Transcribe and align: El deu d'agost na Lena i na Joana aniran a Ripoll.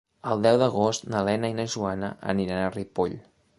El 0.29 0.39
deu 0.45 0.55
d'agost 0.63 1.05
na 1.15 1.21
Lena 1.27 1.53
i 1.53 1.55
na 1.61 1.67
Joana 1.75 2.11
aniran 2.35 2.65
a 2.65 2.75
Ripoll. 2.79 3.17